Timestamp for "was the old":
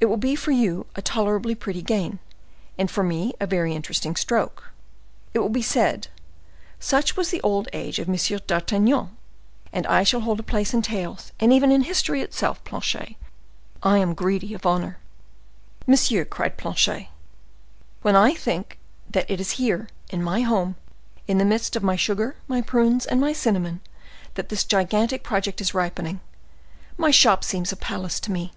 7.16-7.66